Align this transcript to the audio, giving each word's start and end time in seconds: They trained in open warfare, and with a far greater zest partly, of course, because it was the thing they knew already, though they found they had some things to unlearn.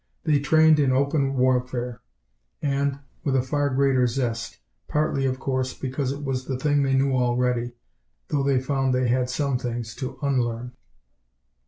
They 0.23 0.39
trained 0.39 0.79
in 0.79 0.91
open 0.91 1.35
warfare, 1.35 2.01
and 2.59 2.97
with 3.23 3.35
a 3.35 3.43
far 3.43 3.69
greater 3.69 4.07
zest 4.07 4.57
partly, 4.87 5.27
of 5.27 5.37
course, 5.39 5.75
because 5.75 6.11
it 6.11 6.23
was 6.23 6.45
the 6.45 6.57
thing 6.57 6.81
they 6.81 6.95
knew 6.95 7.11
already, 7.13 7.73
though 8.29 8.41
they 8.41 8.59
found 8.59 8.95
they 8.95 9.09
had 9.09 9.29
some 9.29 9.59
things 9.59 9.93
to 9.97 10.17
unlearn. 10.23 10.71